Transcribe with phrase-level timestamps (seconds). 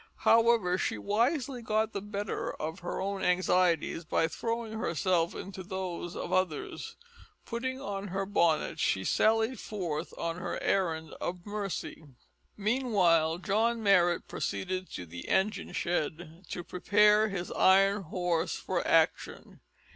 [0.25, 6.15] However, she wisely got the better of her own anxieties by throwing herself into those
[6.15, 6.95] of others.
[7.45, 12.03] Putting on her bonnet she sallied forth on her errand of mercy.
[12.57, 19.59] Meanwhile John Marrot proceeded to the engine shed to prepare his iron horse for action.